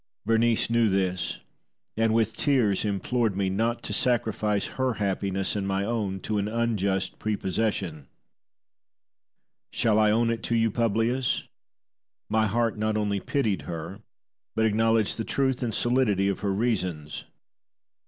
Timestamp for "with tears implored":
2.11-3.37